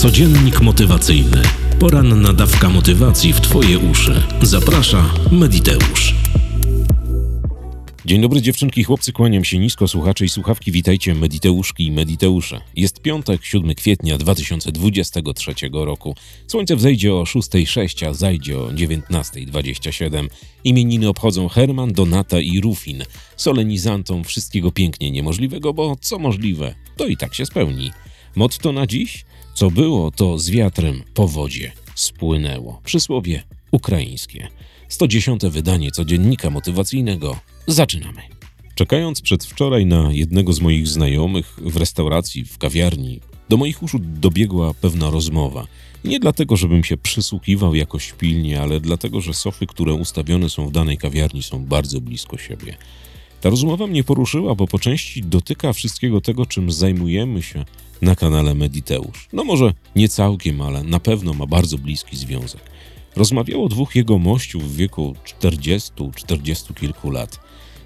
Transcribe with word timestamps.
Codziennik 0.00 0.60
motywacyjny. 0.60 1.42
Poranna 1.78 2.32
dawka 2.32 2.68
motywacji 2.68 3.32
w 3.32 3.40
Twoje 3.40 3.78
uszy. 3.78 4.22
Zaprasza 4.42 5.14
Mediteusz. 5.32 6.14
Dzień 8.04 8.20
dobry 8.20 8.42
dziewczynki, 8.42 8.84
chłopcy, 8.84 9.12
kłaniam 9.12 9.44
się 9.44 9.58
nisko, 9.58 9.88
słuchacze 9.88 10.24
i 10.24 10.28
słuchawki, 10.28 10.72
witajcie 10.72 11.14
Mediteuszki 11.14 11.86
i 11.86 11.92
Mediteusze. 11.92 12.60
Jest 12.76 13.00
piątek, 13.02 13.44
7 13.44 13.74
kwietnia 13.74 14.18
2023 14.18 15.54
roku. 15.72 16.14
Słońce 16.46 16.76
wzejdzie 16.76 17.14
o 17.14 17.22
6.06, 17.22 18.06
a 18.06 18.14
zajdzie 18.14 18.58
o 18.58 18.66
19.27. 18.66 20.28
Imieniny 20.64 21.08
obchodzą 21.08 21.48
Herman, 21.48 21.92
Donata 21.92 22.40
i 22.40 22.60
Rufin. 22.60 23.04
Solenizantom 23.36 24.24
wszystkiego 24.24 24.72
pięknie 24.72 25.10
niemożliwego, 25.10 25.74
bo 25.74 25.96
co 26.00 26.18
możliwe, 26.18 26.74
to 26.96 27.06
i 27.06 27.16
tak 27.16 27.34
się 27.34 27.46
spełni. 27.46 27.90
Motto 28.36 28.72
na 28.72 28.86
dziś? 28.86 29.24
Co 29.54 29.70
było, 29.70 30.10
to 30.10 30.38
z 30.38 30.50
wiatrem 30.50 31.02
po 31.14 31.28
wodzie 31.28 31.72
spłynęło. 31.94 32.80
Przysłowie 32.84 33.42
ukraińskie. 33.70 34.48
110. 34.88 35.42
wydanie 35.42 35.90
codziennika 35.90 36.50
motywacyjnego. 36.50 37.40
Zaczynamy. 37.66 38.22
Czekając 38.74 39.20
przedwczoraj 39.20 39.86
na 39.86 40.12
jednego 40.12 40.52
z 40.52 40.60
moich 40.60 40.88
znajomych 40.88 41.56
w 41.62 41.76
restauracji, 41.76 42.44
w 42.44 42.58
kawiarni, 42.58 43.20
do 43.48 43.56
moich 43.56 43.82
uszu 43.82 43.98
dobiegła 43.98 44.74
pewna 44.74 45.10
rozmowa. 45.10 45.66
Nie 46.04 46.20
dlatego, 46.20 46.56
żebym 46.56 46.84
się 46.84 46.96
przysłuchiwał 46.96 47.74
jakoś 47.74 48.12
pilnie, 48.12 48.60
ale 48.60 48.80
dlatego, 48.80 49.20
że 49.20 49.34
sofy, 49.34 49.66
które 49.66 49.94
ustawione 49.94 50.50
są 50.50 50.68
w 50.68 50.72
danej 50.72 50.98
kawiarni, 50.98 51.42
są 51.42 51.64
bardzo 51.64 52.00
blisko 52.00 52.38
siebie. 52.38 52.76
Ta 53.40 53.50
rozmowa 53.50 53.86
mnie 53.86 54.04
poruszyła, 54.04 54.54
bo 54.54 54.66
po 54.66 54.78
części 54.78 55.22
dotyka 55.22 55.72
wszystkiego 55.72 56.20
tego, 56.20 56.46
czym 56.46 56.72
zajmujemy 56.72 57.42
się 57.42 57.64
na 58.02 58.16
kanale 58.16 58.54
Mediteusz. 58.54 59.28
No 59.32 59.44
może 59.44 59.74
nie 59.96 60.08
całkiem, 60.08 60.60
ale 60.60 60.84
na 60.84 61.00
pewno 61.00 61.34
ma 61.34 61.46
bardzo 61.46 61.78
bliski 61.78 62.16
związek. 62.16 62.60
Rozmawiało 63.16 63.68
dwóch 63.68 63.96
jego 63.96 64.18
mościów 64.18 64.72
w 64.72 64.76
wieku 64.76 65.14
40-40 65.42 66.74
kilku 66.74 67.10
lat. 67.10 67.40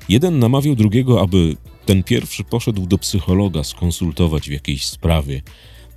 Jeden 0.09 0.39
namawiał 0.39 0.75
drugiego, 0.75 1.21
aby 1.21 1.57
ten 1.87 2.03
pierwszy 2.03 2.45
poszedł 2.45 2.87
do 2.87 2.99
psychologa 2.99 3.65
skonsultować 3.65 4.49
w 4.49 4.53
jakiejś 4.53 4.87
sprawie. 4.87 5.43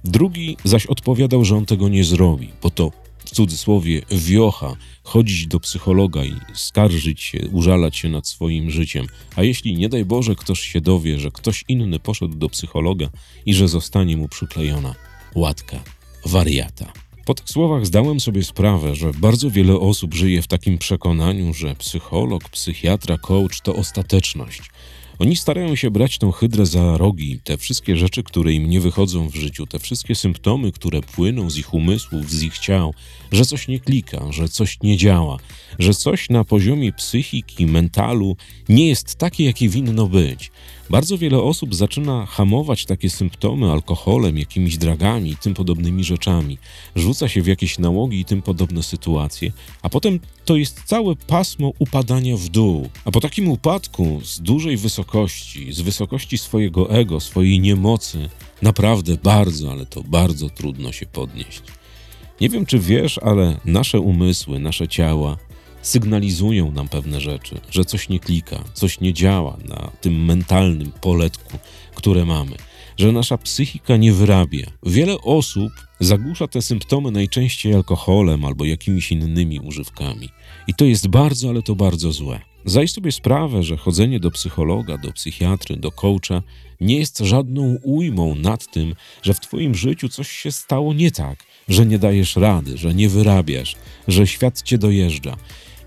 Drugi 0.04 0.58
zaś 0.64 0.86
odpowiadał, 0.86 1.46
że 1.46 1.56
on 1.56 1.66
tego 1.66 1.90
nie 1.90 2.04
zrobi, 2.04 2.50
bo 2.62 2.70
to 2.70 2.92
w 3.28 3.32
cudzysłowie 3.32 4.02
wiocha 4.12 4.76
chodzić 5.04 5.48
do 5.48 5.60
psychologa 5.60 6.26
i 6.26 6.36
skarżyć 6.54 7.22
się, 7.22 7.48
użalać 7.52 7.98
się 7.98 8.10
nad 8.10 8.28
swoim 8.28 8.72
życiem. 8.72 9.08
A 9.36 9.44
jeśli 9.44 9.78
nie 9.78 9.90
daj 9.90 10.06
Boże 10.06 10.36
ktoś 10.36 10.60
się 10.60 10.82
dowie, 10.82 11.20
że 11.20 11.32
ktoś 11.32 11.64
inny 11.68 12.00
poszedł 12.00 12.36
do 12.36 12.50
psychologa 12.50 13.10
i 13.46 13.54
że 13.54 13.68
zostanie 13.68 14.18
mu 14.18 14.28
przyklejona 14.28 14.96
łatka 15.36 15.80
wariata. 16.26 16.94
Po 17.26 17.34
tych 17.34 17.50
słowach 17.50 17.86
zdałem 17.86 18.20
sobie 18.20 18.44
sprawę, 18.44 18.96
że 18.96 19.12
bardzo 19.14 19.52
wiele 19.52 19.80
osób 19.80 20.14
żyje 20.14 20.42
w 20.42 20.48
takim 20.48 20.78
przekonaniu, 20.78 21.54
że 21.54 21.76
psycholog, 21.76 22.50
psychiatra, 22.50 23.18
coach 23.18 23.62
to 23.62 23.76
ostateczność. 23.76 24.62
Oni 25.20 25.36
starają 25.36 25.76
się 25.76 25.92
brać 25.92 26.18
tą 26.18 26.32
hydrę 26.32 26.66
za 26.66 26.98
rogi, 26.98 27.40
te 27.44 27.58
wszystkie 27.58 27.98
rzeczy, 27.98 28.24
które 28.24 28.54
im 28.54 28.70
nie 28.70 28.82
wychodzą 28.82 29.30
w 29.30 29.36
życiu, 29.36 29.68
te 29.68 29.80
wszystkie 29.80 30.16
symptomy, 30.16 30.72
które 30.72 31.02
płyną 31.02 31.50
z 31.50 31.58
ich 31.58 31.74
umysłów, 31.74 32.32
z 32.32 32.44
ich 32.44 32.58
ciał, 32.58 32.94
że 33.32 33.46
coś 33.46 33.68
nie 33.68 33.80
klika, 33.80 34.32
że 34.32 34.50
coś 34.50 34.78
nie 34.84 34.98
działa, 34.98 35.38
że 35.80 35.94
coś 35.94 36.30
na 36.30 36.44
poziomie 36.44 36.94
psychiki, 36.94 37.66
mentalu 37.66 38.38
nie 38.70 38.88
jest 38.88 39.16
takie, 39.16 39.46
jakie 39.46 39.70
winno 39.70 40.08
być. 40.08 40.52
Bardzo 40.90 41.18
wiele 41.18 41.42
osób 41.42 41.76
zaczyna 41.76 42.26
hamować 42.26 42.86
takie 42.86 43.10
symptomy 43.10 43.72
alkoholem, 43.72 44.38
jakimiś 44.38 44.78
dragami 44.78 45.32
i 45.32 45.38
tym 45.38 45.54
podobnymi 45.54 46.04
rzeczami. 46.04 46.58
Rzuca 46.96 47.28
się 47.28 47.42
w 47.42 47.48
jakieś 47.48 47.80
nałogi 47.80 48.20
i 48.20 48.26
tym 48.26 48.42
podobne 48.42 48.84
sytuacje, 48.84 49.52
a 49.82 49.90
potem 49.90 50.20
to 50.46 50.56
jest 50.56 50.84
całe 50.86 51.16
pasmo 51.16 51.72
upadania 51.80 52.38
w 52.38 52.50
dół. 52.50 52.90
A 53.06 53.12
po 53.12 53.20
takim 53.20 53.50
upadku 53.50 54.22
z 54.24 54.40
dużej 54.40 54.78
wysokości, 54.78 55.74
z 55.74 55.82
wysokości 55.82 56.38
swojego 56.38 56.90
ego, 56.90 57.20
swojej 57.20 57.60
niemocy, 57.60 58.30
naprawdę 58.62 59.18
bardzo, 59.24 59.72
ale 59.72 59.86
to 59.86 60.04
bardzo 60.04 60.50
trudno 60.50 60.92
się 60.92 61.06
podnieść. 61.06 61.62
Nie 62.42 62.50
wiem, 62.50 62.66
czy 62.66 62.80
wiesz, 62.80 63.18
ale 63.18 63.60
nasze 63.66 64.00
umysły, 64.00 64.60
nasze 64.60 64.88
ciała 64.88 65.38
sygnalizują 65.82 66.72
nam 66.72 66.90
pewne 66.90 67.22
rzeczy, 67.22 67.60
że 67.70 67.86
coś 67.86 68.10
nie 68.10 68.20
klika, 68.20 68.64
coś 68.74 69.00
nie 69.00 69.14
działa 69.14 69.58
na 69.66 69.92
tym 70.02 70.26
mentalnym 70.26 70.92
poletku, 71.02 71.58
które 71.96 72.26
mamy, 72.26 72.56
że 72.98 73.12
nasza 73.12 73.38
psychika 73.38 73.98
nie 73.98 74.14
wyrabia. 74.14 74.68
Wiele 74.84 75.22
osób 75.22 75.72
zagłusza 76.00 76.48
te 76.48 76.62
symptomy 76.62 77.12
najczęściej 77.12 77.74
alkoholem 77.74 78.46
albo 78.46 78.66
jakimiś 78.66 79.12
innymi 79.12 79.60
używkami. 79.60 80.30
I 80.68 80.74
to 80.74 80.86
jest 80.86 81.08
bardzo, 81.08 81.50
ale 81.50 81.62
to 81.62 81.76
bardzo 81.76 82.12
złe. 82.12 82.40
Zdaj 82.66 82.88
sobie 82.88 83.12
sprawę, 83.12 83.64
że 83.64 83.78
chodzenie 83.78 84.20
do 84.20 84.32
psychologa, 84.32 84.98
do 84.98 85.12
psychiatry, 85.12 85.78
do 85.78 85.92
coacha 85.92 86.44
nie 86.82 86.98
jest 86.98 87.18
żadną 87.20 87.78
ujmą 87.84 88.36
nad 88.36 88.72
tym, 88.72 88.96
że 89.22 89.34
w 89.34 89.40
Twoim 89.40 89.76
życiu 89.76 90.10
coś 90.10 90.32
się 90.32 90.52
stało 90.52 90.94
nie 90.94 91.12
tak, 91.12 91.44
że 91.68 91.86
nie 91.86 92.00
dajesz 92.00 92.36
rady, 92.36 92.78
że 92.78 92.94
nie 92.94 93.10
wyrabiasz, 93.10 93.76
że 94.08 94.28
świat 94.28 94.62
Cię 94.62 94.78
dojeżdża. 94.78 95.38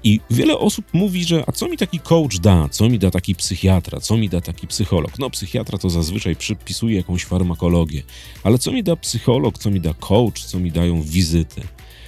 I 0.05 0.21
wiele 0.31 0.59
osób 0.59 0.84
mówi, 0.93 1.25
że 1.25 1.44
a 1.47 1.53
co 1.53 1.69
mi 1.69 1.77
taki 1.77 2.00
coach 2.00 2.38
da, 2.38 2.69
co 2.69 2.88
mi 2.88 2.99
da 2.99 3.11
taki 3.11 3.34
psychiatra, 3.34 4.00
co 4.00 4.16
mi 4.16 4.28
da 4.28 4.41
taki 4.41 4.66
psycholog? 4.66 5.19
No, 5.19 5.31
psychiatra 5.31 5.78
to 5.78 5.91
zazwyczaj 5.91 6.37
przypisuje 6.37 6.97
jakąś 6.97 7.25
farmakologię, 7.25 8.03
ale 8.43 8.59
co 8.59 8.72
mi 8.72 8.83
da 8.83 8.97
psycholog, 8.97 9.59
co 9.59 9.71
mi 9.71 9.81
da 9.81 9.94
coach, 9.94 10.44
co 10.44 10.59
mi 10.59 10.72
dają 10.72 11.03
wizyty? 11.03 11.61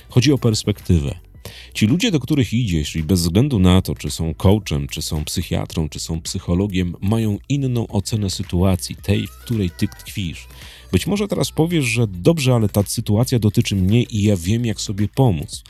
Chodzi 0.08 0.32
o 0.32 0.38
perspektywę. 0.38 1.14
Ci 1.74 1.86
ludzie, 1.86 2.10
do 2.10 2.20
których 2.20 2.52
idziesz, 2.52 2.96
i 2.96 3.02
bez 3.02 3.22
względu 3.22 3.58
na 3.58 3.82
to, 3.82 3.94
czy 3.94 4.10
są 4.10 4.34
coachem, 4.34 4.88
czy 4.88 5.02
są 5.02 5.24
psychiatrą, 5.24 5.88
czy 5.88 6.00
są 6.00 6.20
psychologiem, 6.20 6.94
mają 7.00 7.38
inną 7.48 7.86
ocenę 7.86 8.30
sytuacji, 8.30 8.96
tej, 8.96 9.26
w 9.26 9.36
której 9.36 9.70
ty 9.70 9.88
tkwisz. 9.88 10.46
Być 10.92 11.06
może 11.06 11.28
teraz 11.28 11.50
powiesz, 11.50 11.84
że 11.84 12.06
dobrze, 12.06 12.54
ale 12.54 12.68
ta 12.68 12.82
sytuacja 12.82 13.38
dotyczy 13.38 13.76
mnie 13.76 14.02
i 14.02 14.22
ja 14.22 14.36
wiem, 14.36 14.66
jak 14.66 14.80
sobie 14.80 15.08
pomóc. 15.08 15.64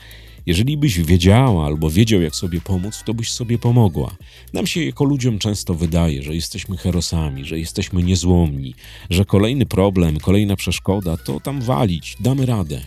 Jeżeli 0.45 0.77
byś 0.77 0.99
wiedziała 0.99 1.65
albo 1.65 1.89
wiedział, 1.89 2.21
jak 2.21 2.35
sobie 2.35 2.61
pomóc, 2.61 3.03
to 3.05 3.13
byś 3.13 3.31
sobie 3.31 3.57
pomogła. 3.57 4.15
Nam 4.53 4.67
się 4.67 4.83
jako 4.83 5.03
ludziom 5.03 5.39
często 5.39 5.73
wydaje, 5.73 6.23
że 6.23 6.35
jesteśmy 6.35 6.77
herosami, 6.77 7.45
że 7.45 7.59
jesteśmy 7.59 8.03
niezłomni, 8.03 8.75
że 9.09 9.25
kolejny 9.25 9.65
problem, 9.65 10.19
kolejna 10.19 10.55
przeszkoda 10.55 11.17
to 11.17 11.39
tam 11.39 11.61
walić, 11.61 12.17
damy 12.19 12.45
radę. 12.45 12.81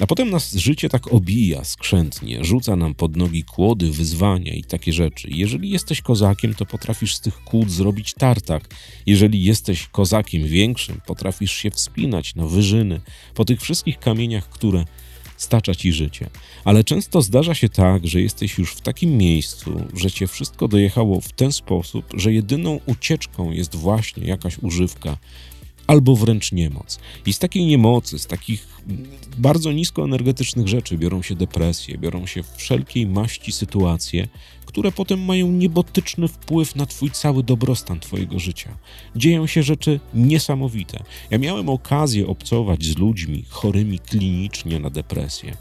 A 0.00 0.06
potem 0.06 0.30
nas 0.30 0.54
życie 0.54 0.88
tak 0.88 1.12
obija 1.12 1.64
skrzętnie, 1.64 2.44
rzuca 2.44 2.76
nam 2.76 2.94
pod 2.94 3.16
nogi 3.16 3.44
kłody, 3.44 3.90
wyzwania 3.90 4.54
i 4.54 4.64
takie 4.64 4.92
rzeczy. 4.92 5.28
Jeżeli 5.30 5.70
jesteś 5.70 6.00
kozakiem, 6.00 6.54
to 6.54 6.66
potrafisz 6.66 7.14
z 7.14 7.20
tych 7.20 7.44
kłód 7.44 7.70
zrobić 7.70 8.14
tartak. 8.14 8.74
Jeżeli 9.06 9.44
jesteś 9.44 9.86
kozakiem 9.86 10.46
większym, 10.46 11.00
potrafisz 11.06 11.52
się 11.52 11.70
wspinać 11.70 12.34
na 12.34 12.46
wyżyny 12.46 13.00
po 13.34 13.44
tych 13.44 13.60
wszystkich 13.60 13.98
kamieniach, 13.98 14.48
które 14.48 14.84
stacza 15.36 15.74
ci 15.74 15.92
życie. 15.92 16.30
Ale 16.64 16.84
często 16.84 17.22
zdarza 17.22 17.54
się 17.54 17.68
tak, 17.68 18.06
że 18.06 18.20
jesteś 18.20 18.58
już 18.58 18.72
w 18.72 18.80
takim 18.80 19.16
miejscu, 19.16 19.80
że 19.94 20.10
cię 20.10 20.26
wszystko 20.26 20.68
dojechało 20.68 21.20
w 21.20 21.32
ten 21.32 21.52
sposób, 21.52 22.04
że 22.14 22.32
jedyną 22.32 22.80
ucieczką 22.86 23.50
jest 23.50 23.76
właśnie 23.76 24.26
jakaś 24.26 24.58
używka, 24.58 25.16
albo 25.86 26.16
wręcz 26.16 26.52
niemoc. 26.52 26.98
I 27.26 27.32
z 27.32 27.38
takiej 27.38 27.66
niemocy, 27.66 28.18
z 28.18 28.26
takich 28.26 28.68
bardzo 29.38 29.72
niskoenergetycznych 29.72 30.68
rzeczy 30.68 30.98
biorą 30.98 31.22
się 31.22 31.34
depresje, 31.34 31.98
biorą 31.98 32.26
się 32.26 32.42
wszelkiej 32.56 33.06
maści 33.06 33.52
sytuacje, 33.52 34.28
które 34.66 34.92
potem 34.92 35.24
mają 35.24 35.50
niebotyczny 35.50 36.28
wpływ 36.28 36.76
na 36.76 36.86
Twój 36.86 37.10
cały 37.10 37.42
dobrostan 37.42 38.00
Twojego 38.00 38.38
życia. 38.38 38.76
Dzieją 39.16 39.46
się 39.46 39.62
rzeczy 39.62 40.00
niesamowite. 40.14 41.04
Ja 41.30 41.38
miałem 41.38 41.68
okazję 41.68 42.26
obcować 42.26 42.84
z 42.84 42.98
ludźmi 42.98 43.44
chorymi 43.48 43.98
klinicznie 43.98 44.80
na 44.80 44.90
depresję. 44.90 45.56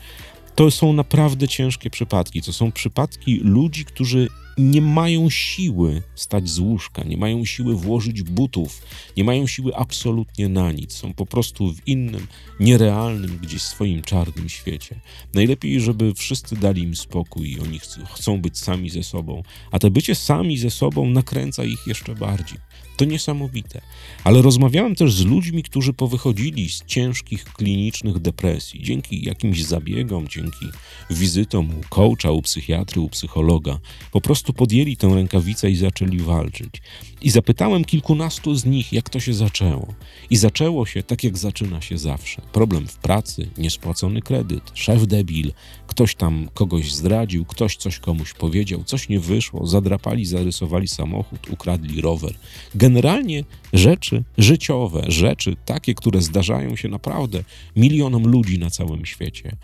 To 0.56 0.72
są 0.72 0.94
naprawdę 0.94 1.48
ciężkie 1.48 1.90
przypadki. 1.90 2.42
To 2.42 2.54
są 2.54 2.72
przypadki 2.72 3.40
ludzi, 3.44 3.86
którzy 3.86 4.28
nie 4.58 4.82
mają 4.82 5.30
siły 5.30 6.02
stać 6.16 6.50
z 6.50 6.60
łóżka, 6.60 7.04
nie 7.04 7.18
mają 7.18 7.46
siły 7.46 7.76
włożyć 7.76 8.24
butów, 8.24 8.82
nie 9.18 9.24
mają 9.24 9.48
siły 9.48 9.76
absolutnie 9.76 10.50
na 10.50 10.72
nic. 10.72 10.94
Są 10.94 11.14
po 11.14 11.26
prostu 11.26 11.74
w 11.74 11.88
innym, 11.88 12.28
nierealnym, 12.60 13.38
gdzieś 13.38 13.62
swoim 13.62 14.02
czarnym 14.02 14.50
świecie. 14.50 15.00
Najlepiej, 15.34 15.82
żeby 15.82 16.14
wszyscy 16.14 16.56
dali 16.56 16.84
im 16.84 16.96
spokój 16.96 17.52
i 17.52 17.60
oni 17.60 17.80
chcą 18.16 18.42
być 18.42 18.58
sami 18.58 18.90
ze 18.90 19.04
sobą, 19.04 19.44
a 19.72 19.80
to 19.80 19.92
bycie 19.92 20.16
sami 20.16 20.58
ze 20.58 20.70
sobą 20.70 21.10
nakręca 21.10 21.64
ich 21.64 21.88
jeszcze 21.88 22.16
bardziej. 22.16 22.58
To 22.98 23.06
niesamowite. 23.06 23.82
Ale 24.24 24.42
rozmawiałem 24.42 24.96
też 24.96 25.14
z 25.14 25.26
ludźmi, 25.26 25.64
którzy 25.64 25.94
powychodzili 25.94 26.70
z 26.70 26.86
ciężkich 26.86 27.44
klinicznych 27.44 28.20
depresji. 28.20 28.84
Dzięki 28.84 29.26
jakimś 29.26 29.64
zabiegom, 29.64 30.28
dzięki 30.28 30.66
wizytom 31.10 31.70
u 31.80 31.96
coacha, 31.96 32.32
u 32.32 32.42
psychiatry, 32.42 33.02
u 33.02 33.10
psychologa, 33.10 33.80
po 34.12 34.22
prostu 34.22 34.54
podjęli 34.54 34.98
tę 34.98 35.08
rękawicę 35.08 35.72
i 35.72 35.76
zaczęli 35.76 36.20
walczyć. 36.20 36.82
I 37.22 37.30
zapytałem 37.30 37.86
kilkunastu 37.86 38.56
z 38.56 38.66
nich, 38.66 38.94
jak 38.94 39.10
to 39.10 39.20
się 39.20 39.34
zaczęło. 39.34 39.94
I 40.30 40.38
zaczęło 40.38 40.86
się 40.86 41.04
tak, 41.04 41.24
jak 41.24 41.38
zaczyna 41.38 41.82
się 41.82 41.98
zawsze. 41.98 42.42
Problem 42.52 42.88
w 42.88 42.98
pracy, 42.98 43.50
niespłacony 43.58 44.22
kredyt, 44.22 44.72
szef 44.74 45.08
debil, 45.08 45.52
ktoś 45.88 46.16
tam 46.16 46.50
kogoś 46.54 46.94
zdradził, 46.94 47.46
ktoś 47.46 47.76
coś 47.76 48.00
komuś 48.00 48.34
powiedział, 48.34 48.84
coś 48.84 49.10
nie 49.10 49.20
wyszło, 49.20 49.68
zadrapali, 49.68 50.26
zarysowali 50.26 50.88
samochód, 50.88 51.50
ukradli 51.50 52.02
rower. 52.02 52.34
Generalnie 52.84 53.44
rzeczy 53.74 54.24
życiowe, 54.38 55.04
rzeczy 55.08 55.56
takie, 55.66 55.96
które 55.96 56.22
zdarzają 56.22 56.76
się 56.76 56.88
naprawdę 56.88 57.44
milionom 57.76 58.28
ludzi 58.28 58.60
na 58.60 58.70
całym 58.70 59.06
świecie. 59.06 59.56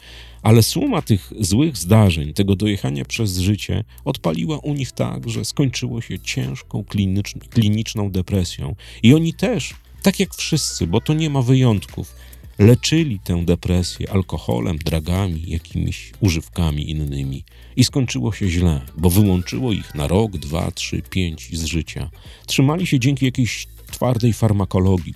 Ale 0.42 0.64
suma 0.64 1.02
tych 1.02 1.34
złych 1.40 1.78
zdarzeń, 1.78 2.34
tego 2.34 2.56
dojechania 2.56 3.06
przez 3.06 3.38
życie, 3.38 3.84
odpaliła 4.06 4.58
u 4.58 4.74
nich 4.74 4.92
tak, 4.92 5.30
że 5.30 5.46
skończyło 5.46 6.02
się 6.02 6.20
ciężką 6.20 6.84
klinicz, 6.84 7.34
kliniczną 7.50 8.12
depresją. 8.12 8.76
I 9.04 9.14
oni 9.14 9.34
też, 9.34 9.74
tak 10.02 10.20
jak 10.20 10.36
wszyscy, 10.36 10.88
bo 10.88 11.02
to 11.02 11.14
nie 11.14 11.30
ma 11.30 11.42
wyjątków, 11.42 12.16
leczyli 12.60 13.20
tę 13.20 13.46
depresję 13.46 14.12
alkoholem, 14.12 14.78
dragami, 14.78 15.44
jakimiś 15.48 16.12
używkami 16.20 16.90
innymi. 16.90 17.44
I 17.76 17.84
skończyło 17.84 18.34
się 18.34 18.50
źle, 18.50 18.82
bo 18.98 19.10
wyłączyło 19.10 19.74
ich 19.74 19.96
na 19.96 20.08
rok, 20.08 20.38
dwa, 20.38 20.72
trzy, 20.72 21.02
pięć 21.02 21.58
z 21.58 21.64
życia. 21.64 22.10
Trzymali 22.46 22.88
się 22.88 23.00
dzięki 23.00 23.26
jakiejś 23.26 23.68
twardej 23.92 24.34
farmakologii, 24.34 25.14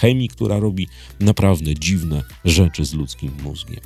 chemii, 0.00 0.28
która 0.28 0.58
robi 0.58 0.88
naprawdę 1.20 1.74
dziwne 1.74 2.22
rzeczy 2.44 2.84
z 2.84 2.94
ludzkim 2.94 3.32
mózgiem. 3.42 3.80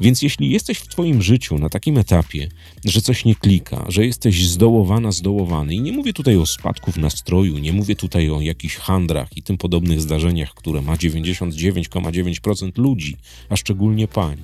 Więc 0.00 0.22
jeśli 0.22 0.50
jesteś 0.50 0.78
w 0.78 0.88
Twoim 0.88 1.22
życiu 1.22 1.58
na 1.58 1.68
takim 1.68 1.98
etapie, 1.98 2.48
że 2.84 3.00
coś 3.00 3.24
nie 3.24 3.34
klika, 3.34 3.84
że 3.88 4.06
jesteś 4.06 4.48
zdołowana, 4.48 5.12
zdołowany, 5.12 5.74
i 5.74 5.80
nie 5.80 5.92
mówię 5.92 6.12
tutaj 6.12 6.36
o 6.36 6.46
spadku 6.46 6.92
w 6.92 6.96
nastroju, 6.96 7.58
nie 7.58 7.72
mówię 7.72 7.96
tutaj 7.96 8.30
o 8.30 8.40
jakichś 8.40 8.76
handrach 8.76 9.36
i 9.36 9.42
tym 9.42 9.58
podobnych 9.58 10.00
zdarzeniach, 10.00 10.54
które 10.54 10.82
ma 10.82 10.96
99,9% 10.96 12.78
ludzi, 12.78 13.16
a 13.48 13.56
szczególnie 13.56 14.08
pań. 14.08 14.36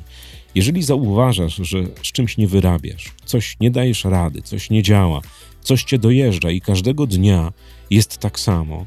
Jeżeli 0.55 0.83
zauważasz, 0.83 1.57
że 1.57 1.85
z 2.03 2.13
czymś 2.13 2.37
nie 2.37 2.47
wyrabiasz, 2.47 3.13
coś 3.25 3.57
nie 3.61 3.71
dajesz 3.71 4.05
rady, 4.05 4.43
coś 4.43 4.71
nie 4.71 4.83
działa, 4.83 5.21
coś 5.61 5.85
cię 5.85 5.99
dojeżdża 5.99 6.51
i 6.51 6.61
każdego 6.61 7.07
dnia 7.07 7.53
jest 7.91 8.19
tak 8.19 8.41
samo, 8.41 8.87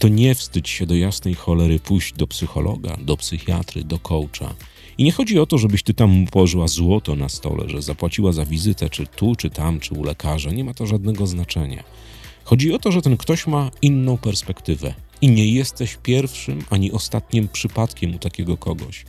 to 0.00 0.08
nie 0.08 0.34
wstydź 0.34 0.68
się 0.68 0.86
do 0.86 0.94
jasnej 0.94 1.34
cholery 1.34 1.80
pójść 1.80 2.12
do 2.12 2.26
psychologa, 2.26 2.96
do 3.00 3.16
psychiatry, 3.16 3.84
do 3.84 3.98
coacha. 3.98 4.54
I 4.98 5.04
nie 5.04 5.12
chodzi 5.12 5.38
o 5.38 5.46
to, 5.46 5.58
żebyś 5.58 5.82
ty 5.82 5.94
tam 5.94 6.26
położyła 6.26 6.68
złoto 6.68 7.16
na 7.16 7.28
stole, 7.28 7.68
że 7.68 7.82
zapłaciła 7.82 8.32
za 8.32 8.46
wizytę, 8.46 8.90
czy 8.90 9.06
tu, 9.06 9.36
czy 9.36 9.50
tam, 9.50 9.80
czy 9.80 9.94
u 9.94 10.04
lekarza. 10.04 10.50
Nie 10.50 10.64
ma 10.64 10.74
to 10.74 10.86
żadnego 10.86 11.26
znaczenia. 11.26 11.84
Chodzi 12.44 12.74
o 12.74 12.78
to, 12.78 12.92
że 12.92 13.02
ten 13.02 13.16
ktoś 13.16 13.46
ma 13.46 13.70
inną 13.82 14.18
perspektywę 14.18 14.94
i 15.20 15.28
nie 15.28 15.52
jesteś 15.52 15.98
pierwszym 16.02 16.64
ani 16.70 16.92
ostatnim 16.92 17.48
przypadkiem 17.48 18.14
u 18.14 18.18
takiego 18.18 18.56
kogoś. 18.56 19.04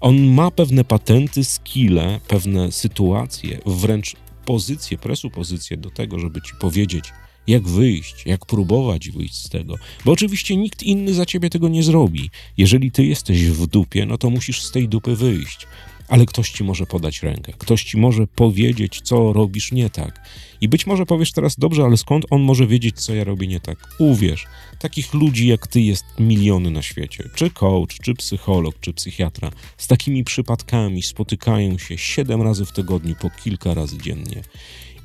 On 0.00 0.20
ma 0.20 0.50
pewne 0.50 0.84
patenty, 0.84 1.44
skille, 1.44 2.20
pewne 2.28 2.72
sytuacje, 2.72 3.60
wręcz 3.66 4.16
pozycje, 4.44 4.98
presupozycje 4.98 5.76
do 5.76 5.90
tego, 5.90 6.18
żeby 6.18 6.40
ci 6.40 6.52
powiedzieć, 6.60 7.04
jak 7.50 7.68
wyjść, 7.68 8.26
jak 8.26 8.46
próbować 8.46 9.10
wyjść 9.10 9.34
z 9.34 9.48
tego. 9.48 9.74
Bo 10.04 10.12
oczywiście 10.12 10.56
nikt 10.56 10.82
inny 10.82 11.14
za 11.14 11.26
ciebie 11.26 11.50
tego 11.50 11.68
nie 11.68 11.82
zrobi. 11.82 12.30
Jeżeli 12.56 12.90
ty 12.90 13.06
jesteś 13.06 13.44
w 13.44 13.66
dupie, 13.66 14.06
no 14.06 14.18
to 14.18 14.30
musisz 14.30 14.62
z 14.62 14.70
tej 14.70 14.88
dupy 14.88 15.16
wyjść. 15.16 15.66
Ale 16.08 16.26
ktoś 16.26 16.50
ci 16.50 16.64
może 16.64 16.86
podać 16.86 17.22
rękę, 17.22 17.52
ktoś 17.58 17.84
ci 17.84 17.96
może 17.96 18.26
powiedzieć, 18.26 19.00
co 19.04 19.32
robisz 19.32 19.72
nie 19.72 19.90
tak. 19.90 20.28
I 20.60 20.68
być 20.68 20.86
może 20.86 21.06
powiesz 21.06 21.32
teraz, 21.32 21.56
dobrze, 21.56 21.82
ale 21.82 21.96
skąd 21.96 22.24
on 22.30 22.42
może 22.42 22.66
wiedzieć, 22.66 23.00
co 23.00 23.14
ja 23.14 23.24
robię 23.24 23.46
nie 23.46 23.60
tak? 23.60 23.78
Uwierz, 23.98 24.46
takich 24.78 25.14
ludzi 25.14 25.46
jak 25.46 25.66
ty 25.66 25.80
jest 25.80 26.04
miliony 26.18 26.70
na 26.70 26.82
świecie. 26.82 27.28
Czy 27.34 27.50
coach, 27.50 27.98
czy 28.02 28.14
psycholog, 28.14 28.74
czy 28.80 28.92
psychiatra. 28.92 29.50
Z 29.76 29.86
takimi 29.86 30.24
przypadkami 30.24 31.02
spotykają 31.02 31.78
się 31.78 31.98
siedem 31.98 32.42
razy 32.42 32.64
w 32.64 32.72
tygodniu, 32.72 33.14
po 33.20 33.30
kilka 33.30 33.74
razy 33.74 33.98
dziennie. 33.98 34.42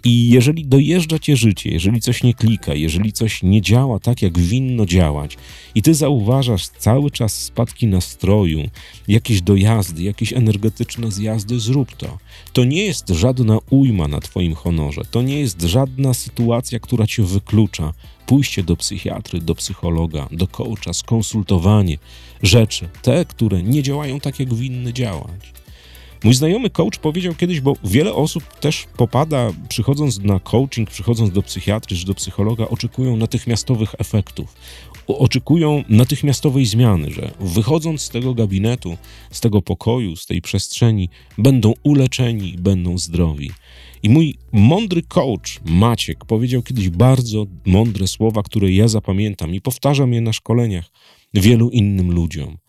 I 0.06 0.30
jeżeli 0.30 0.66
dojeżdża 0.66 1.19
cię 1.19 1.38
życie, 1.38 1.69
jeżeli 1.69 2.02
coś 2.02 2.24
nie 2.24 2.34
klika, 2.34 2.74
jeżeli 2.74 3.13
coś 3.13 3.44
nie 3.44 3.62
działa 3.62 4.00
tak, 4.00 4.22
jak 4.22 4.40
winno 4.40 4.86
działać, 4.86 5.38
i 5.75 5.81
ty 5.81 5.94
zauważasz 5.94 6.68
cały 6.68 7.12
czas 7.12 7.44
spadki 7.44 7.88
nastroju, 7.88 8.69
jakieś 9.07 9.42
dojazdy, 9.42 10.04
jakieś 10.04 10.34
energetyczne 10.34 11.12
zjazdy, 11.12 11.60
zrób 11.60 11.96
to. 11.96 12.18
To 12.54 12.63
nie 12.63 12.86
jest 12.86 13.10
żadna 13.10 13.57
ujma 13.69 14.07
na 14.07 14.22
twoim 14.22 14.54
honorze, 14.54 15.02
to 15.12 15.22
nie 15.22 15.40
jest 15.40 15.62
żadna 15.62 16.13
sytuacja, 16.13 16.80
która 16.80 17.08
cię 17.08 17.24
wyklucza. 17.24 17.94
Pójście 18.25 18.63
do 18.63 18.75
psychiatry, 18.75 19.42
do 19.42 19.56
psychologa, 19.56 20.28
do 20.31 20.48
coacha, 20.48 20.94
skonsultowanie 20.94 21.98
rzeczy, 22.44 22.90
te, 23.01 23.25
które 23.25 23.63
nie 23.63 23.84
działają 23.84 24.19
tak, 24.19 24.40
jak 24.40 24.54
winny 24.54 24.94
działać. 24.94 25.64
Mój 26.25 26.33
znajomy 26.33 26.69
coach 26.69 26.98
powiedział 26.98 27.36
kiedyś, 27.36 27.62
bo 27.62 27.74
wiele 27.83 28.13
osób 28.13 28.44
też 28.60 28.86
popada, 28.98 29.51
przychodząc 29.69 30.19
na 30.19 30.39
coaching, 30.39 30.89
przychodząc 30.89 31.31
do 31.31 31.42
psychiatry 31.42 31.98
czy 31.98 32.06
do 32.06 32.13
psychologa, 32.13 32.68
oczekują 32.68 33.18
natychmiastowych 33.18 33.95
efektów. 33.98 34.56
Oczekują 35.07 35.83
natychmiastowej 35.89 36.66
zmiany, 36.66 37.12
że 37.12 37.31
wychodząc 37.39 38.01
z 38.01 38.10
tego 38.10 38.33
gabinetu, 38.33 38.98
z 39.31 39.42
tego 39.42 39.62
pokoju, 39.62 40.16
z 40.16 40.25
tej 40.25 40.42
przestrzeni, 40.42 41.10
będą 41.38 41.74
uleczeni, 41.83 42.56
będą 42.60 42.98
zdrowi. 42.98 43.51
I 44.04 44.10
mój 44.10 44.38
mądry 44.51 45.01
coach 45.01 45.60
Maciek 45.66 46.25
powiedział 46.25 46.62
kiedyś 46.62 46.89
bardzo 46.89 47.45
mądre 47.66 48.07
słowa, 48.07 48.44
które 48.44 48.72
ja 48.72 48.88
zapamiętam 48.88 49.56
i 49.56 49.62
powtarzam 49.62 50.13
je 50.13 50.22
na 50.22 50.33
szkoleniach 50.33 50.92
wielu 51.33 51.69
innym 51.69 52.12
ludziom. 52.12 52.64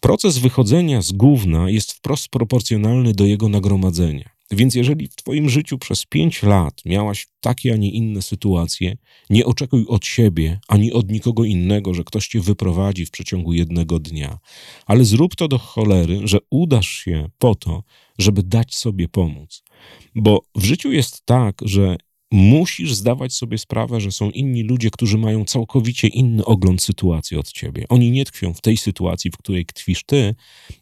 Proces 0.00 0.38
wychodzenia 0.38 1.02
z 1.02 1.12
gówna 1.12 1.70
jest 1.70 1.92
wprost 1.92 2.28
proporcjonalny 2.28 3.12
do 3.12 3.24
jego 3.24 3.48
nagromadzenia. 3.48 4.30
Więc 4.50 4.74
jeżeli 4.74 5.08
w 5.08 5.16
Twoim 5.16 5.48
życiu 5.48 5.78
przez 5.78 6.06
pięć 6.06 6.42
lat 6.42 6.82
miałaś 6.84 7.26
takie, 7.40 7.72
a 7.72 7.76
nie 7.76 7.90
inne 7.90 8.22
sytuacje, 8.22 8.96
nie 9.30 9.46
oczekuj 9.46 9.84
od 9.88 10.06
siebie 10.06 10.60
ani 10.68 10.92
od 10.92 11.10
nikogo 11.10 11.44
innego, 11.44 11.94
że 11.94 12.04
ktoś 12.04 12.28
Cię 12.28 12.40
wyprowadzi 12.40 13.06
w 13.06 13.10
przeciągu 13.10 13.52
jednego 13.52 13.98
dnia, 13.98 14.38
ale 14.86 15.04
zrób 15.04 15.36
to 15.36 15.48
do 15.48 15.58
cholery, 15.58 16.20
że 16.24 16.38
udasz 16.50 16.88
się 16.88 17.30
po 17.38 17.54
to, 17.54 17.82
żeby 18.18 18.42
dać 18.42 18.74
sobie 18.74 19.08
pomóc. 19.08 19.62
Bo 20.14 20.42
w 20.54 20.64
życiu 20.64 20.92
jest 20.92 21.26
tak, 21.26 21.58
że 21.64 21.96
musisz 22.30 22.94
zdawać 22.94 23.32
sobie 23.32 23.58
sprawę, 23.58 24.00
że 24.00 24.12
są 24.12 24.30
inni 24.30 24.62
ludzie, 24.62 24.90
którzy 24.90 25.18
mają 25.18 25.44
całkowicie 25.44 26.08
inny 26.08 26.44
ogląd 26.44 26.82
sytuacji 26.82 27.36
od 27.36 27.52
ciebie. 27.52 27.84
Oni 27.88 28.10
nie 28.10 28.24
tkwią 28.24 28.54
w 28.54 28.60
tej 28.60 28.76
sytuacji, 28.76 29.30
w 29.30 29.36
której 29.36 29.66
tkwisz 29.66 30.04
ty, 30.04 30.34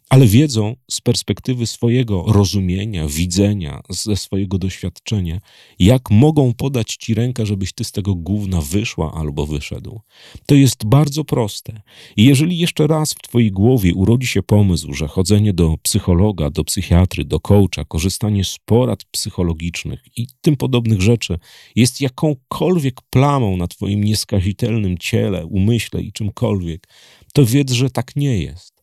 ale 0.09 0.27
wiedzą 0.27 0.75
z 0.91 1.01
perspektywy 1.01 1.67
swojego 1.67 2.23
rozumienia, 2.27 3.07
widzenia, 3.07 3.81
ze 3.89 4.15
swojego 4.15 4.57
doświadczenia, 4.57 5.39
jak 5.79 6.11
mogą 6.11 6.53
podać 6.53 6.95
ci 6.95 7.13
rękę, 7.13 7.45
żebyś 7.45 7.73
ty 7.73 7.83
z 7.83 7.91
tego 7.91 8.15
gówna 8.15 8.61
wyszła 8.61 9.13
albo 9.13 9.45
wyszedł. 9.45 10.01
To 10.45 10.55
jest 10.55 10.85
bardzo 10.85 11.23
proste. 11.23 11.81
I 12.17 12.23
jeżeli 12.23 12.57
jeszcze 12.57 12.87
raz 12.87 13.13
w 13.13 13.21
twojej 13.21 13.51
głowie 13.51 13.93
urodzi 13.93 14.27
się 14.27 14.43
pomysł, 14.43 14.93
że 14.93 15.07
chodzenie 15.07 15.53
do 15.53 15.75
psychologa, 15.81 16.49
do 16.49 16.63
psychiatry, 16.63 17.25
do 17.25 17.39
coacha, 17.39 17.85
korzystanie 17.87 18.43
z 18.43 18.57
porad 18.65 19.05
psychologicznych 19.05 19.99
i 20.17 20.27
tym 20.41 20.57
podobnych 20.57 21.01
rzeczy 21.01 21.39
jest 21.75 22.01
jakąkolwiek 22.01 23.01
plamą 23.09 23.57
na 23.57 23.67
twoim 23.67 24.03
nieskazitelnym 24.03 24.97
ciele, 24.97 25.45
umyśle 25.45 26.01
i 26.01 26.11
czymkolwiek, 26.11 26.87
to 27.33 27.45
wiedz, 27.45 27.71
że 27.71 27.89
tak 27.89 28.15
nie 28.15 28.37
jest. 28.37 28.76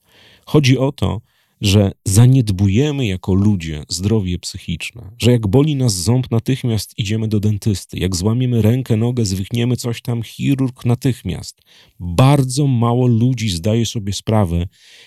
Chodzi 0.47 0.79
o 0.79 0.93
to, 0.93 1.21
że 1.61 1.93
zaniedbujemy 2.05 3.07
jako 3.07 3.35
ludzie 3.35 3.83
zdrowie 3.89 4.39
psychiczne, 4.39 5.11
że 5.19 5.31
jak 5.31 5.47
boli 5.47 5.77
nas 5.77 5.95
ząb, 5.95 6.31
natychmiast 6.31 6.99
idziemy 6.99 7.29
do 7.29 7.41
dentysty, 7.41 7.99
jak 7.99 8.17
złamiemy 8.17 8.63
rękę, 8.63 8.97
nogę, 8.97 9.25
zwychniemy 9.25 9.77
coś 9.77 10.03
tam, 10.03 10.23
chirurg 10.23 10.85
natychmiast. 10.85 11.61
Bardzo 12.01 12.67
mało 12.67 13.07
ludzi 13.07 13.49
zdaje 13.49 13.87
sobie 13.87 14.13
sprawę, 14.13 14.67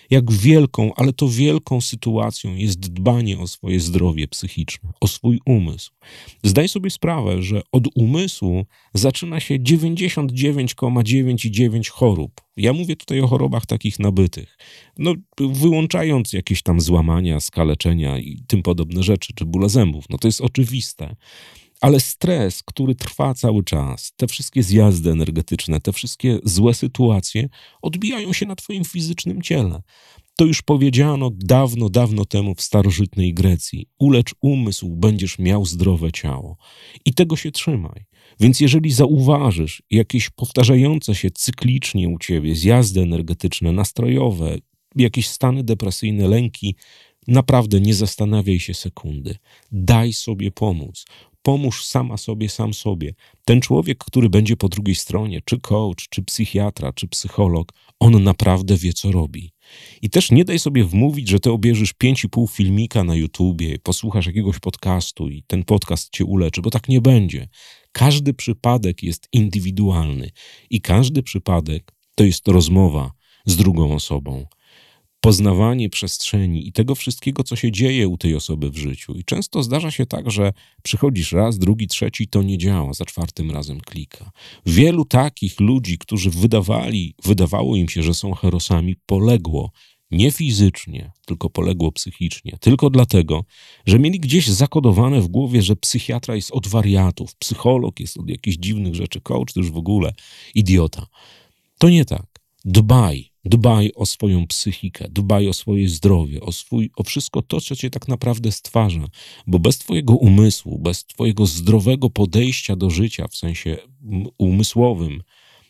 jak 0.10 0.32
wielką, 0.32 0.92
ale 0.96 1.14
to 1.14 1.30
wielką 1.30 1.82
sytuacją 1.82 2.56
jest 2.56 2.80
dbanie 2.80 3.40
o 3.40 3.48
swoje 3.48 3.80
zdrowie 3.80 4.28
psychiczne, 4.28 4.90
o 5.02 5.08
swój 5.08 5.40
umysł. 5.46 5.92
Zdaj 6.44 6.70
sobie 6.70 6.90
sprawę, 6.90 7.44
że 7.44 7.62
od 7.72 7.88
umysłu 7.96 8.66
zaczyna 8.94 9.40
się 9.40 9.60
99,99 9.60 11.90
chorób. 11.90 12.47
Ja 12.58 12.74
mówię 12.74 12.96
tutaj 12.96 13.22
o 13.22 13.28
chorobach 13.28 13.66
takich 13.66 14.00
nabytych. 14.00 14.58
No, 14.98 15.14
wyłączając 15.40 16.34
jakieś 16.34 16.62
tam 16.62 16.82
złamania, 16.82 17.40
skaleczenia 17.40 18.18
i 18.20 18.44
tym 18.48 18.64
podobne 18.64 19.04
rzeczy, 19.04 19.34
czy 19.36 19.46
bóle 19.46 19.70
zębów. 19.70 20.06
No 20.10 20.18
to 20.18 20.28
jest 20.28 20.42
oczywiste. 20.42 21.16
Ale 21.82 22.00
stres, 22.00 22.64
który 22.64 22.96
trwa 22.96 23.34
cały 23.34 23.64
czas, 23.64 24.14
te 24.16 24.28
wszystkie 24.28 24.64
zjazdy 24.64 25.12
energetyczne, 25.12 25.82
te 25.82 25.94
wszystkie 25.94 26.40
złe 26.44 26.74
sytuacje 26.74 27.50
odbijają 27.82 28.34
się 28.34 28.46
na 28.46 28.56
Twoim 28.56 28.86
fizycznym 28.86 29.42
ciele. 29.42 29.82
To 30.40 30.46
już 30.46 30.62
powiedziano 30.62 31.30
dawno, 31.34 31.90
dawno 31.90 32.26
temu 32.26 32.56
w 32.56 32.62
starożytnej 32.62 33.34
Grecji. 33.34 33.88
Ulecz 34.00 34.36
umysł, 34.42 34.90
będziesz 34.90 35.40
miał 35.40 35.66
zdrowe 35.66 36.12
ciało. 36.12 36.58
I 37.06 37.14
tego 37.14 37.36
się 37.36 37.52
trzymaj. 37.52 38.06
Więc 38.40 38.60
jeżeli 38.60 38.92
zauważysz 38.92 39.84
jakieś 39.92 40.30
powtarzające 40.30 41.16
się 41.16 41.32
cyklicznie 41.32 42.10
u 42.10 42.20
ciebie 42.20 42.56
zjazdy 42.56 43.02
energetyczne, 43.02 43.72
nastrojowe, 43.72 44.58
jakieś 44.96 45.28
stany 45.28 45.64
depresyjne, 45.64 46.28
lęki, 46.28 46.76
naprawdę 47.28 47.82
nie 47.82 47.94
zastanawiaj 47.94 48.60
się 48.60 48.74
sekundy. 48.74 49.36
Daj 49.72 50.14
sobie 50.14 50.52
pomóc. 50.52 51.06
Pomóż 51.48 51.86
sama 51.86 52.18
sobie, 52.18 52.50
sam 52.50 52.74
sobie. 52.74 53.14
Ten 53.46 53.62
człowiek, 53.62 53.98
który 53.98 54.30
będzie 54.30 54.58
po 54.58 54.70
drugiej 54.70 54.96
stronie, 54.96 55.42
czy 55.46 55.60
coach, 55.60 56.10
czy 56.10 56.24
psychiatra, 56.24 56.94
czy 56.94 57.08
psycholog, 57.08 57.74
on 58.00 58.24
naprawdę 58.24 58.78
wie, 58.78 58.94
co 58.94 59.12
robi. 59.12 59.52
I 60.02 60.10
też 60.10 60.32
nie 60.32 60.46
daj 60.46 60.60
sobie 60.60 60.84
wmówić, 60.84 61.30
że 61.30 61.40
ty 61.40 61.52
obierzesz 61.52 61.94
5,5 62.04 62.52
filmika 62.52 63.04
na 63.04 63.16
YouTubie, 63.16 63.80
posłuchasz 63.80 64.26
jakiegoś 64.26 64.60
podcastu 64.60 65.30
i 65.30 65.44
ten 65.48 65.64
podcast 65.64 66.10
cię 66.10 66.26
uleczy, 66.26 66.62
bo 66.62 66.70
tak 66.70 66.90
nie 66.90 67.02
będzie. 67.02 67.48
Każdy 67.92 68.34
przypadek 68.34 69.04
jest 69.04 69.28
indywidualny 69.32 70.30
i 70.70 70.82
każdy 70.82 71.24
przypadek 71.24 71.96
to 72.16 72.24
jest 72.24 72.48
rozmowa 72.48 73.12
z 73.46 73.56
drugą 73.56 73.96
osobą 73.96 74.46
poznawanie 75.28 75.90
przestrzeni 75.90 76.68
i 76.68 76.72
tego 76.72 76.96
wszystkiego, 76.96 77.44
co 77.44 77.56
się 77.56 77.72
dzieje 77.72 78.08
u 78.08 78.18
tej 78.18 78.36
osoby 78.36 78.72
w 78.72 78.78
życiu. 78.78 79.14
I 79.14 79.24
często 79.24 79.64
zdarza 79.64 79.92
się 79.92 80.06
tak, 80.06 80.32
że 80.32 80.54
przychodzisz 80.84 81.32
raz, 81.32 81.58
drugi, 81.58 81.88
trzeci, 81.88 82.28
to 82.28 82.44
nie 82.44 82.58
działa, 82.58 82.94
za 82.94 83.06
czwartym 83.06 83.52
razem 83.52 83.82
klika. 83.82 84.32
Wielu 84.66 85.06
takich 85.06 85.60
ludzi, 85.60 85.98
którzy 85.98 86.30
wydawali, 86.30 87.16
wydawało 87.24 87.76
im 87.76 87.90
się, 87.90 88.04
że 88.04 88.14
są 88.14 88.34
herosami, 88.34 88.96
poległo 89.06 89.72
nie 90.12 90.32
fizycznie, 90.32 91.12
tylko 91.26 91.50
poległo 91.50 91.92
psychicznie. 91.92 92.58
Tylko 92.62 92.90
dlatego, 92.90 93.46
że 93.86 94.00
mieli 94.00 94.20
gdzieś 94.20 94.48
zakodowane 94.48 95.22
w 95.22 95.28
głowie, 95.28 95.62
że 95.62 95.76
psychiatra 95.76 96.36
jest 96.36 96.52
od 96.52 96.68
wariatów, 96.68 97.36
psycholog 97.36 98.00
jest 98.00 98.18
od 98.18 98.30
jakichś 98.30 98.58
dziwnych 98.58 98.96
rzeczy, 98.96 99.22
coach 99.22 99.54
to 99.54 99.60
już 99.60 99.72
w 99.72 99.78
ogóle 99.78 100.14
idiota. 100.56 101.08
To 101.78 101.90
nie 101.90 102.06
tak. 102.06 102.26
Dbaj, 102.66 103.32
Dbaj 103.50 103.92
o 103.96 104.06
swoją 104.06 104.48
psychikę, 104.48 105.08
dbaj 105.10 105.48
o 105.48 105.54
swoje 105.54 105.90
zdrowie, 105.90 106.42
o, 106.42 106.52
swój, 106.52 106.92
o 106.98 107.04
wszystko 107.04 107.42
to, 107.42 107.62
co 107.62 107.76
cię 107.76 107.90
tak 107.90 108.08
naprawdę 108.08 108.52
stwarza, 108.52 109.08
bo 109.48 109.60
bez 109.60 109.78
twojego 109.78 110.14
umysłu, 110.14 110.80
bez 110.80 111.06
twojego 111.06 111.46
zdrowego 111.46 112.10
podejścia 112.10 112.76
do 112.76 112.90
życia 112.90 113.28
w 113.28 113.36
sensie 113.36 113.78
umysłowym, 114.38 115.24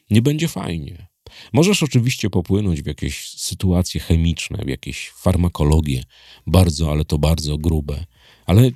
nie 0.10 0.22
będzie 0.22 0.48
fajnie. 0.48 1.08
Możesz 1.54 1.84
oczywiście 1.84 2.30
popłynąć 2.30 2.82
w 2.82 2.86
jakieś 2.86 3.30
sytuacje 3.30 4.02
chemiczne, 4.02 4.58
w 4.66 4.70
jakieś 4.70 5.10
farmakologie, 5.10 6.04
bardzo, 6.48 6.92
ale 6.92 7.06
to 7.06 7.18
bardzo 7.18 7.58
grube, 7.58 8.06
ale 8.46 8.72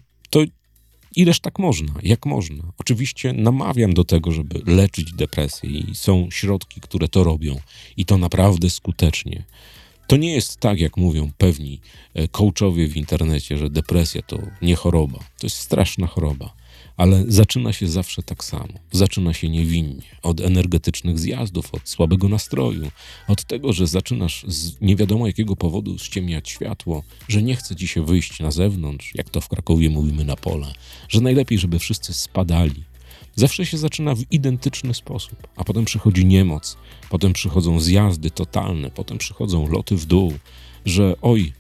Ileż 1.16 1.40
tak 1.40 1.60
można? 1.60 1.94
Jak 2.04 2.26
można? 2.26 2.64
Oczywiście 2.78 3.34
namawiam 3.34 3.94
do 3.94 4.04
tego, 4.04 4.32
żeby 4.32 4.62
leczyć 4.66 5.14
depresję 5.14 5.70
i 5.70 5.96
są 5.96 6.28
środki, 6.32 6.82
które 6.82 7.08
to 7.08 7.24
robią 7.24 7.60
i 7.98 8.06
to 8.06 8.18
naprawdę 8.18 8.70
skutecznie. 8.70 9.44
To 10.08 10.18
nie 10.18 10.34
jest 10.34 10.58
tak, 10.58 10.80
jak 10.80 10.98
mówią 10.98 11.32
pewni 11.38 11.80
e, 12.14 12.28
coachowie 12.28 12.88
w 12.88 12.98
internecie, 12.98 13.58
że 13.58 13.70
depresja 13.70 14.22
to 14.22 14.40
nie 14.62 14.76
choroba. 14.76 15.20
To 15.20 15.46
jest 15.46 15.58
straszna 15.58 16.08
choroba 16.08 16.61
ale 16.98 17.24
zaczyna 17.28 17.74
się 17.74 17.88
zawsze 17.88 18.24
tak 18.24 18.44
samo. 18.44 18.74
Zaczyna 18.92 19.34
się 19.34 19.50
niewinnie. 19.50 20.04
Od 20.22 20.42
energetycznych 20.42 21.20
zjazdów, 21.20 21.74
od 21.74 21.90
słabego 21.90 22.30
nastroju, 22.30 22.92
od 23.28 23.44
tego, 23.44 23.74
że 23.74 23.88
zaczynasz 23.88 24.46
z 24.48 24.82
nie 24.82 24.96
wiadomo 24.96 25.28
jakiego 25.28 25.56
powodu 25.56 25.98
ściemniać 25.98 26.50
światło, 26.50 27.04
że 27.28 27.42
nie 27.42 27.56
chce 27.56 27.76
ci 27.76 27.88
się 27.88 28.06
wyjść 28.06 28.40
na 28.40 28.52
zewnątrz, 28.52 29.16
jak 29.16 29.30
to 29.30 29.42
w 29.42 29.50
Krakowie 29.50 29.90
mówimy 29.90 30.26
na 30.26 30.36
pole, 30.36 30.74
że 31.10 31.22
najlepiej, 31.22 31.58
żeby 31.58 31.80
wszyscy 31.80 32.14
spadali. 32.14 32.84
Zawsze 33.36 33.66
się 33.66 33.78
zaczyna 33.78 34.16
w 34.16 34.32
identyczny 34.32 34.94
sposób, 34.94 35.48
a 35.56 35.64
potem 35.64 35.86
przychodzi 35.86 36.26
niemoc, 36.26 36.78
potem 37.10 37.34
przychodzą 37.34 37.80
zjazdy 37.80 38.32
totalne, 38.32 38.92
potem 38.92 39.18
przychodzą 39.18 39.68
loty 39.68 39.96
w 39.96 40.06
dół, 40.06 40.34
że 40.86 41.16
oj, 41.22 41.54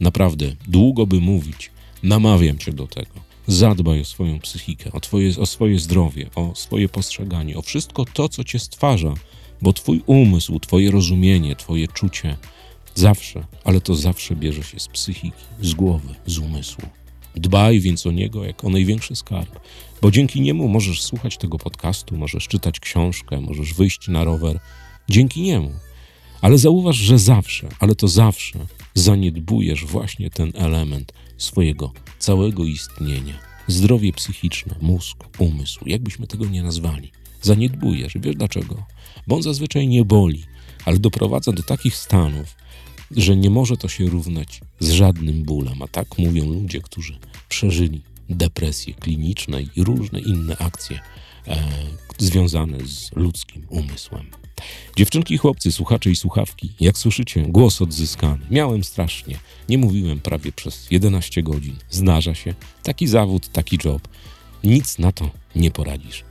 naprawdę, 0.00 0.56
długo 0.68 1.06
by 1.06 1.20
mówić, 1.20 1.70
namawiam 2.02 2.58
cię 2.58 2.72
do 2.72 2.86
tego 2.86 3.25
Zadbaj 3.46 4.00
o 4.00 4.04
swoją 4.04 4.38
psychikę, 4.38 4.92
o, 4.92 5.00
twoje, 5.00 5.30
o 5.40 5.46
swoje 5.46 5.78
zdrowie, 5.78 6.30
o 6.34 6.54
swoje 6.54 6.88
postrzeganie, 6.88 7.56
o 7.56 7.62
wszystko 7.62 8.04
to, 8.04 8.28
co 8.28 8.44
cię 8.44 8.58
stwarza, 8.58 9.14
bo 9.62 9.72
twój 9.72 10.02
umysł, 10.06 10.60
twoje 10.60 10.90
rozumienie, 10.90 11.56
twoje 11.56 11.88
czucie 11.88 12.36
zawsze, 12.94 13.46
ale 13.64 13.80
to 13.80 13.94
zawsze 13.94 14.36
bierze 14.36 14.62
się 14.62 14.80
z 14.80 14.88
psychiki, 14.88 15.44
z 15.60 15.74
głowy, 15.74 16.14
z 16.26 16.38
umysłu. 16.38 16.84
Dbaj 17.36 17.80
więc 17.80 18.06
o 18.06 18.10
niego 18.10 18.44
jak 18.44 18.64
o 18.64 18.70
największy 18.70 19.16
skarb, 19.16 19.60
bo 20.02 20.10
dzięki 20.10 20.40
niemu 20.40 20.68
możesz 20.68 21.02
słuchać 21.02 21.36
tego 21.36 21.58
podcastu, 21.58 22.16
możesz 22.16 22.48
czytać 22.48 22.80
książkę, 22.80 23.40
możesz 23.40 23.74
wyjść 23.74 24.08
na 24.08 24.24
rower. 24.24 24.60
Dzięki 25.08 25.42
niemu. 25.42 25.72
Ale 26.40 26.58
zauważ, 26.58 26.96
że 26.96 27.18
zawsze, 27.18 27.68
ale 27.78 27.94
to 27.94 28.08
zawsze 28.08 28.58
zaniedbujesz 28.94 29.84
właśnie 29.84 30.30
ten 30.30 30.52
element 30.54 31.12
swojego 31.36 31.92
całego 32.18 32.64
istnienia. 32.64 33.34
Zdrowie 33.66 34.12
psychiczne, 34.12 34.74
mózg, 34.80 35.16
umysł, 35.38 35.80
jakbyśmy 35.86 36.26
tego 36.26 36.44
nie 36.46 36.62
nazwali. 36.62 37.12
Zaniedbujesz. 37.42 38.12
Wiesz 38.16 38.36
dlaczego? 38.36 38.86
Bo 39.26 39.36
on 39.36 39.42
zazwyczaj 39.42 39.88
nie 39.88 40.04
boli, 40.04 40.44
ale 40.84 40.98
doprowadza 40.98 41.52
do 41.52 41.62
takich 41.62 41.96
stanów, 41.96 42.56
że 43.10 43.36
nie 43.36 43.50
może 43.50 43.76
to 43.76 43.88
się 43.88 44.06
równać 44.06 44.60
z 44.80 44.90
żadnym 44.90 45.42
bólem. 45.42 45.82
A 45.82 45.88
tak 45.88 46.18
mówią 46.18 46.50
ludzie, 46.52 46.80
którzy 46.80 47.18
przeżyli 47.48 48.02
depresje 48.28 48.94
kliniczne 48.94 49.62
i 49.62 49.84
różne 49.84 50.20
inne 50.20 50.56
akcje 50.56 51.00
e, 51.46 51.62
związane 52.18 52.86
z 52.86 53.16
ludzkim 53.16 53.66
umysłem. 53.68 54.26
Dziewczynki 54.96 55.36
chłopcy, 55.36 55.72
słuchacze 55.72 56.10
i 56.10 56.16
słuchawki, 56.16 56.72
jak 56.80 56.98
słyszycie, 56.98 57.42
głos 57.42 57.82
odzyskany. 57.82 58.46
Miałem 58.50 58.84
strasznie. 58.84 59.38
Nie 59.68 59.78
mówiłem 59.78 60.20
prawie 60.20 60.52
przez 60.52 60.90
11 60.90 61.42
godzin. 61.42 61.76
Zdarza 61.90 62.34
się. 62.34 62.54
Taki 62.82 63.06
zawód, 63.06 63.48
taki 63.48 63.78
job. 63.84 64.08
Nic 64.64 64.98
na 64.98 65.12
to 65.12 65.30
nie 65.54 65.70
poradzisz. 65.70 66.24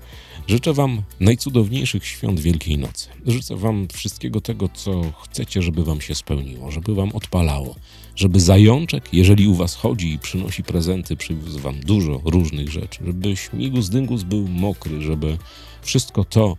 Życzę 0.48 0.74
Wam 0.74 1.02
najcudowniejszych 1.20 2.06
świąt 2.06 2.40
Wielkiej 2.40 2.78
Nocy. 2.78 3.10
Życzę 3.28 3.56
Wam 3.56 3.88
wszystkiego 3.94 4.42
tego, 4.42 4.70
co 4.74 5.02
chcecie, 5.24 5.62
żeby 5.62 5.84
Wam 5.84 6.02
się 6.02 6.16
spełniło, 6.16 6.72
żeby 6.72 6.96
Wam 6.96 7.12
odpalało, 7.12 7.76
żeby 8.16 8.40
zajączek, 8.40 9.14
jeżeli 9.14 9.48
u 9.48 9.56
Was 9.56 9.76
chodzi 9.76 10.14
i 10.14 10.20
przynosi 10.20 10.64
prezenty, 10.64 11.16
przywiózł 11.16 11.60
Wam 11.60 11.80
dużo 11.80 12.22
różnych 12.26 12.70
rzeczy, 12.70 13.00
żeby 13.06 13.36
śmigus 13.36 13.90
dyngus 13.90 14.24
był 14.24 14.48
mokry, 14.48 15.02
żeby 15.02 15.38
wszystko 15.82 16.24
to, 16.24 16.58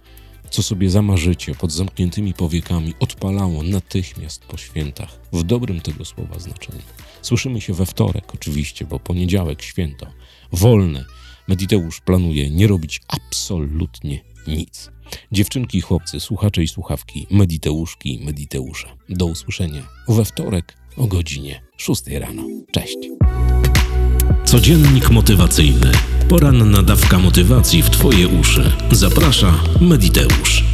co 0.56 0.62
sobie 0.62 0.90
zamarzycie 0.90 1.54
pod 1.54 1.72
zamkniętymi 1.72 2.34
powiekami, 2.34 2.94
odpalało 3.00 3.62
natychmiast 3.62 4.44
po 4.44 4.56
świętach, 4.56 5.18
w 5.32 5.42
dobrym 5.42 5.80
tego 5.80 6.04
słowa 6.04 6.38
znaczeniu. 6.38 6.82
Słyszymy 7.22 7.60
się 7.60 7.74
we 7.74 7.86
wtorek, 7.86 8.34
oczywiście, 8.34 8.84
bo 8.84 9.00
poniedziałek 9.00 9.62
święto, 9.62 10.06
wolne. 10.52 11.04
Mediteusz 11.48 12.00
planuje 12.00 12.50
nie 12.50 12.66
robić 12.66 13.00
absolutnie 13.08 14.20
nic. 14.46 14.90
Dziewczynki 15.32 15.78
i 15.78 15.80
chłopcy, 15.80 16.20
słuchacze 16.20 16.62
i 16.62 16.68
słuchawki, 16.68 17.26
Mediteuszki 17.30 18.14
i 18.14 18.24
Mediteusze. 18.24 18.88
Do 19.08 19.26
usłyszenia 19.26 19.82
we 20.08 20.24
wtorek 20.24 20.76
o 20.96 21.06
godzinie 21.06 21.62
6 21.76 22.02
rano. 22.06 22.42
Cześć. 22.72 22.98
Codziennik 24.44 25.10
motywacyjny. 25.10 25.92
Poranna 26.28 26.82
dawka 26.82 27.18
motywacji 27.18 27.82
w 27.82 27.90
Twoje 27.90 28.28
uszy. 28.28 28.72
Zaprasza 28.90 29.54
Mediteusz. 29.80 30.64